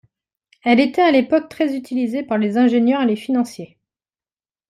Elle 0.63 0.79
était 0.79 1.03
à 1.03 1.11
l'époque 1.11 1.47
très 1.47 1.75
utilisée 1.75 2.23
par 2.23 2.39
les 2.39 2.57
ingénieurs 2.57 3.03
et 3.03 3.05
les 3.05 3.15
financiers. 3.15 3.77